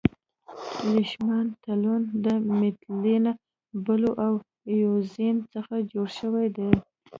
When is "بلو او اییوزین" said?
3.85-5.37